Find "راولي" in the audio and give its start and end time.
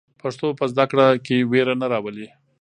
1.91-2.27